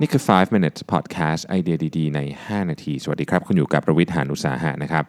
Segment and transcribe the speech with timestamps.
[0.00, 5.04] นี่คือ 5 minutes podcast ไอเดียดีๆ ใน 5 นาที สวัสดีครับ คุณอยู่กับประวิทหาญอุตสาหะนะครับ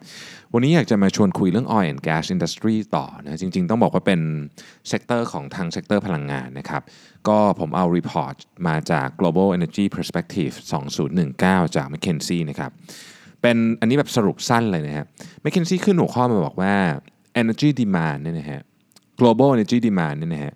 [0.54, 4.20] วันนี้อยากจะมาชวนคุยเรื่อง oil and gas industry ต่อนะจริงๆ ต้องบอกว่าเป็น
[4.88, 6.82] sector ของทาง sector พลังงานนะครับ
[7.28, 8.36] ก็ผมเอา report
[8.68, 10.54] มาจาก global energy perspective
[11.14, 12.70] 2019 จาก McKinsey นะครับ
[13.42, 15.06] เป็นอันนี้แบบสรุปสั้นเลยนะฮะ
[15.44, 16.74] McKinsey ขึ้นหัวข้อมาบอกว่า
[17.40, 18.60] energy demand เนี่ยนะฮะ
[19.20, 20.54] global energy demand เนี่ยนะฮะ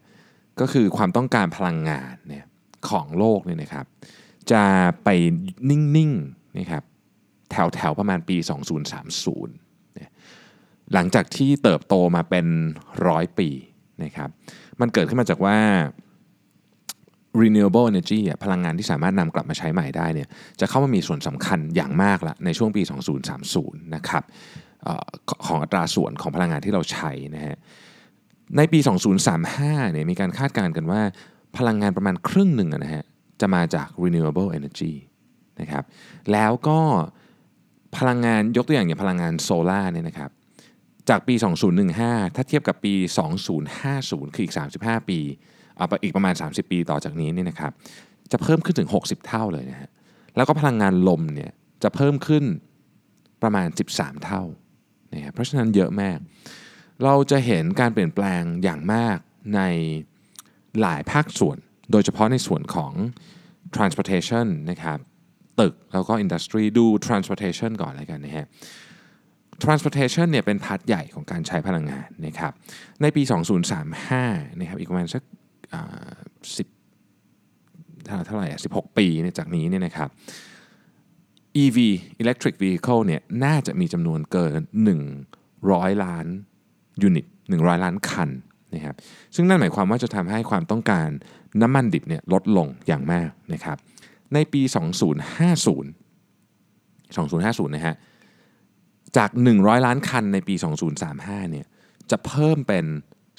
[0.60, 2.44] ก็คือความต้องการพลังงานเนี่ย
[2.88, 3.86] ของโลกเนี่ยนะครับ
[4.50, 4.64] จะ
[5.04, 5.08] ไป
[5.70, 6.82] นิ่งๆนะครับ
[7.50, 8.36] แถวแถวประมาณปี
[9.14, 10.10] 2030เนี่ย
[10.92, 12.46] หลังจากที่เติบโตมาเป็น
[13.06, 13.48] ร้อยปี
[14.04, 14.28] นะครับ
[14.80, 15.58] มันเกิดขึ้นมาจากว่า
[17.42, 20.28] renewable energy พลังงานที่สามารถนำกลับมาใช้ใหม่ได้เนี่ย
[20.60, 22.82] จะเข้ามามีส่วนสำคัญอย่างมากละในช่วงปี
[23.38, 24.24] 2030 นะครับ
[25.46, 27.56] ของอัตราส่วนของพลังงานที่เราใช้นะฮะ
[28.56, 28.78] ในปี
[29.36, 31.00] 2035 เนี่ยมีการคาดการณ์กันว่า
[31.56, 33.04] พลังงานประมาณครึ่งหนึ่งนะฮะ
[33.42, 34.94] จะมาจาก renewable energy
[35.60, 35.84] นะครับ
[36.32, 36.80] แล้วก็
[37.96, 40.30] พลังงานยกตัวอย่างอย่างพลังงานโซลาร์เนี่ยนะครับ
[41.08, 41.34] จากปี
[41.84, 42.94] 2015 ถ้าเทียบกับปี
[43.64, 45.18] 2050 คืออีก 35 ปี
[45.76, 47.72] เอาไปอีกประมาณ 30 ปีต่อจากนี้เนี่ยนะครับ
[48.32, 49.90] จะเพิ่มขึ้นถึง 60 เท่าเลยนะฮะ
[50.36, 52.44] แล้วก็พลังงานลมเนี่ยจะเพิ่มขึ้น
[53.42, 54.42] ประมาณ 13 เท่า
[55.12, 56.18] นะเพราะฉะนั้นเยอะมาก
[57.04, 59.16] เราจะเห็นการเปลี่ยนแปลงอย่างมาก
[59.56, 59.60] ใน
[60.80, 61.58] หลายภาคส่วน
[61.92, 62.92] โดยเฉพาะในส่วนของ
[63.76, 64.98] transportation นะครับ
[65.60, 68.46] ตึกแล้วก็ industry ดู transportation ก่อนเลยกันนะฮะ
[69.64, 72.52] transportation เนี่ยเป็นพาร์ทใหญ่ของการใช้พลังงานนะครับ
[73.02, 73.22] ในปี
[73.90, 75.22] 2035นะครับอีกประมาณสัก
[76.56, 76.68] สิบ
[78.26, 80.08] เท่าไหร่อะ16 ปีเนี่ยจากนี้เนี่ยนะครับ
[81.62, 81.78] EV
[82.22, 84.60] electric vehicle เนี่ยน่าจะมีจำนวนเกิน
[85.30, 86.26] 100 ล้าน
[87.02, 88.30] ยูนิต100 ล้านคัน
[88.74, 88.94] นะครับ
[89.34, 91.08] ซึ่งนั่นหมายความว่าจะทำให้ความต้องการ
[91.62, 93.76] น้ำมันดิบเนี่ยลดลงอย่างมากนะครับ
[94.34, 94.72] ในปี 2050
[97.16, 97.96] 2050 นะฮะ
[99.16, 100.54] จาก 100 ล้านคันในปี
[101.02, 101.66] 2035 เนี่ย
[102.10, 102.84] จะเพิ่มเป็น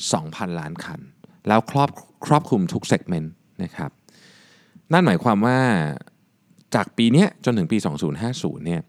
[0.04, 1.00] 2,000 ล้านคัน
[1.48, 1.90] แล้วครอบ
[2.26, 3.34] ครอบคลุมทุกเซกเมนต์
[3.64, 3.92] นะครับ
[4.94, 5.60] นั่นหมายความว่า
[6.76, 7.78] จากปีนี้จนถึงปี
[8.22, 8.82] 2050 เนี่ย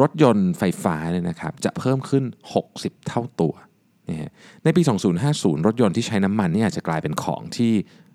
[0.00, 2.24] รถยนต์ไฟฟ้าเนี่ยนะครับจะเพิ่มขึ้น
[2.64, 3.54] 60 เท่าตัว
[4.08, 4.30] นะ
[4.64, 4.82] ในปี
[5.24, 7.72] 2050 รถยนต์ที่ใช้น้ำมันนี่อาจจะกลายเป็นของที่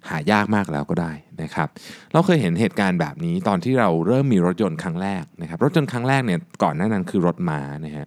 [0.09, 1.11] หายากมากแล้วก็ได้
[1.41, 1.67] นะครับ
[2.13, 8.05] เราเคยเห็นเหตุการณ์แบบนี้ตอนที่เราเริ่มมีรถยนต์ครั้งแรกนะครับ รถยนต์ครั้งแรกเนี่ยก่อนหน้านั้นคือรถม้านะฮะ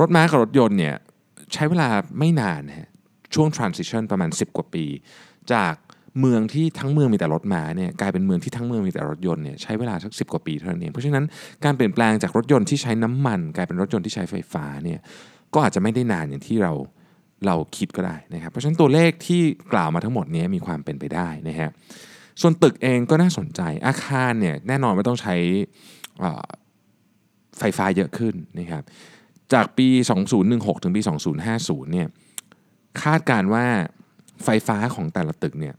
[0.00, 0.94] รถม้ากับรถยนต์เนี่ย
[1.54, 1.88] ใช้เวลา
[2.18, 2.88] ไม่นานนะฮะ
[3.34, 4.84] ช่วง transition ประมาณ 10 กว่าปี
[5.52, 5.74] จาก
[6.20, 11.24] เมืองที่ทั้งเมืองมีแต่รถม้าเนี่ยกลายเป็นเมืองที่ทั้งเมืองมีแต่รถยนต์เนี่ยใช้เวลาสักสิกว่าปีเท่านั้นเอง เพราะฉะนั้น
[11.64, 15.00] การเปลี่ยนแปลงจากรถยนต์ที่ใช้น้ำมัน กลายเป็นรถยนต์ที่ใช้ไฟฟ้าเนี่ย
[15.54, 16.72] ก็อาจจะไม่ได้นานอย่างที่เรา
[17.46, 19.42] เราคิดก็ได้นะครับ เพราะฉะนั้นตัวเลขที่
[19.72, 21.70] กล่าวมาทั้งหมดนี้มีความเป็นไปได้นะฮะ
[22.40, 25.34] ส่วนตึกเองก็น่าสนใจอาคารเนี่ยแน่นอนไม่ต้องใช้
[27.58, 28.82] ไฟฟ้าเยอะขึ้นนะครับ
[29.52, 29.88] จากปี
[30.36, 31.00] 2016 ถึงปี
[31.46, 32.08] 2050 เนี่ย
[33.02, 33.64] คาดการว่า
[34.44, 35.74] ไฟฟ้าของแต่ละตึกเนี่ย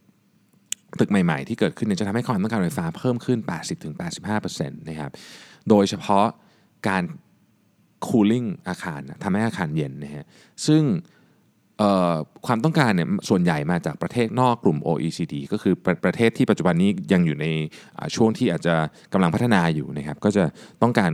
[1.00, 3.40] ตึกใหม่ๆ ที่เกิดขึ้นเนี่ยจะทำให้ความต้องการไฟฟ้าเพิ่มขึ้น
[3.94, 5.12] 80-85%นะครับ
[5.70, 6.26] โดยเฉพาะ
[6.88, 7.04] การ
[8.08, 10.26] cooling อาคารทำให้อาคารเย็นนะฮะ
[10.68, 10.84] ซึ่ง
[12.46, 17.48] ความต้องการเนี่ยส่วนใหญ่มาจากประเทศนอกกลุ่ม OECD ก็คือประประเทศที่ปัจจุบันนี้ยังอยู่ใน
[18.16, 18.76] ช่วงที่อาจจะ
[19.14, 20.44] กำลังพัฒนาอยู่นะครับก็จะ
[20.82, 21.12] ต้องการ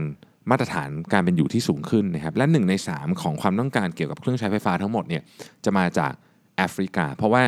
[0.50, 5.22] มาตรฐานการเป็นอยู่ที่สูงขึ้นนะครับและ1ใน 3 ของความต้องการเกี่ยวกับเครื่องใช้ไฟฟ้าทั้งหมดเนี่ย
[5.64, 6.12] จะมาจาก
[6.56, 7.42] แอฟริกา เพราะว่า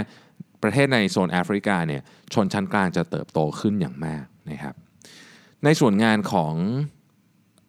[0.63, 2.03] ประเทศในโซนแอฟริกาเนี่ย
[2.35, 4.75] ชนชั้นกลางจะเติบโตขึ้นอย่างมากนะครับ
[5.65, 6.55] ในส่วนงานของ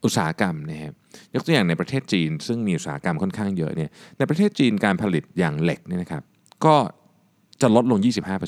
[0.04, 0.94] อุตสาหกรรมนะครับ
[1.36, 6.24] ยกตัวอย่างในประเทศจีน ซึ่งมีอุตสาหกรรมค่อนข้างเยอะเนี่ยในประเทศจีนการผลิตอย่างเหล็กเนี่ยนะครับ
[6.66, 6.76] ก็
[7.62, 8.00] จะลดลง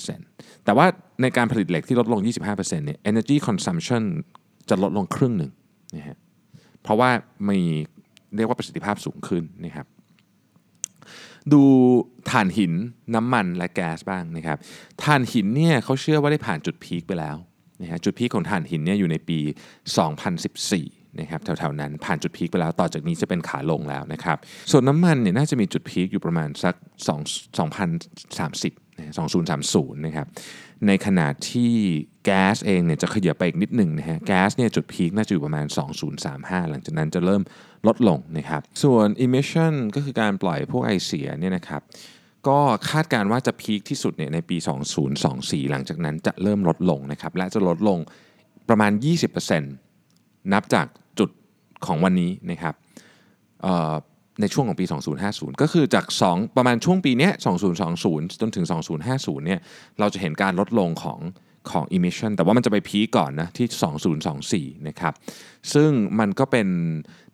[0.08, 0.86] 25%แต่ว่า
[1.22, 4.04] ในการผลิตเหล็กที่ลดลง 25%เนี่ย energy consumption
[4.70, 5.52] จะลดลงครึ่งหนึ่ง
[5.96, 6.18] นะฮะ
[6.84, 7.10] เพราะว่า
[7.48, 7.60] มี
[8.36, 9.88] เรียกว่าประสิทธิภาพสูงขึ้นนะครับ
[11.54, 11.64] ดู
[12.32, 12.74] ถ่านหิน
[13.16, 14.58] น้ำมันและแก๊สบ้างนะครับ
[15.04, 17.38] ถ่านหินเนี่ยเขาเชื่อว่าได้ผ่านจุดพีคไปแล้ว
[17.82, 19.40] นะฮะจุดพีคของถ่านหินเนี่ยอยู่ในปี
[20.38, 24.38] 2014 นะครับแถวๆนั้นผ่านจุดพีคไปแล้วต่อจากนี้จะเป็นขาลงแล้วนะครับ
[24.72, 26.76] ส่วนน้ำมันเนี่ยน่าจะมีจุดพีคอยู่ประมาณสัก
[27.08, 27.12] 2
[27.58, 29.14] 2030นะ
[29.54, 30.28] 2030นะครับ
[30.88, 31.74] ในขณะที่
[32.26, 35.66] แก๊สเองเนี่ยจะขยับไปอีกนิดหนึ่งนะฮะแก๊สเนี่ยจุดพีคน่าจะอยู่ประมาณ
[36.18, 37.42] 2035 หลังจากนั้นจะเริ่ม
[37.88, 41.82] ลดลงนะครับส่วน emission ก็คือการปล่อยพวกไอเสียเนี่ยนะครับ
[42.48, 42.60] ก็
[42.90, 44.58] คาดการว่าจะพีคที่สุดเนี่ยในปี
[45.14, 48.00] 2024 หลังจากนั้นจะเริ่มลดลงนะครับและจะลดลง
[48.70, 48.92] ประมาณ
[49.32, 49.62] 20%
[50.54, 50.88] นับจาก
[51.86, 52.74] ของวันนี้นะครับ
[54.42, 54.86] ในช่วงของปี
[55.24, 57.30] 2050 ก็คือจาก 2 ประมาณช่วงปีนี้
[57.86, 58.66] 2020 จนถึง
[59.06, 59.60] 2050 เนี่ย
[60.00, 61.20] เราจะเห็นการลดลงของ
[61.72, 65.14] ของ emission แต่ว่ามันจะไปพีก่อนนะที่ 2024 นะครับ
[65.74, 65.90] ซึ่ง
[66.20, 66.68] มันก็เป็น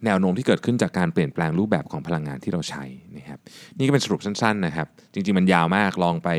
[0.05, 2.83] แนวโน้มที่เกิดขึ้นจากการเปลี่ยนแปลงรูปแบบของพลังงานที่เราใช้
[3.17, 3.39] นะครับ
[3.77, 6.29] นี่ก็เป็นสรุปสั้นๆนะครับ จริงๆ มันยาวมากลองไป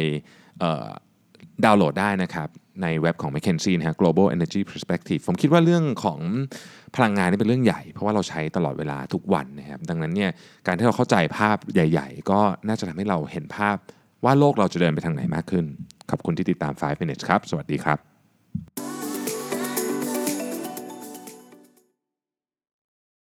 [1.64, 2.48] ดาวน์โหลดได้นะครับ
[2.82, 6.20] ในเว็บของ m c k เคนซีนะฮะ global energy perspective ผมคิดว่าเรื่องของ
[6.96, 10.30] พลังงานนี่เป็นเรื่องใหญ่ เพราะว่าเราใช้ตลอดเวลาทุกวันนะครับดังนั้นเนี่ย
[10.66, 13.76] การที่เราเข้าใจภาพใหญ่ ๆ ก็น่าจะทำให้เราเห็นภาพ
[14.24, 15.64] ว่าโลกเราจะเดินไปทางไหนมากขึ้น
[16.10, 18.13] ขอบคุณที่ติดตาม 5 minutes ครับ สวัสดีครับ